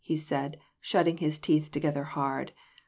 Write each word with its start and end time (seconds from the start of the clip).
"he 0.11 0.17
said, 0.17 0.57
shutting 0.79 1.17
his 1.17 1.37
teeth 1.37 1.69
together 1.69 2.03
hard. 2.05 2.51